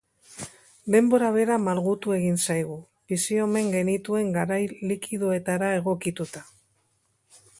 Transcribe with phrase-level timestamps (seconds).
[0.93, 2.79] Denbora bera malgutu egin zaigu,
[3.13, 4.59] bizi omen genituen garai
[4.93, 6.47] likidoetara egokituta.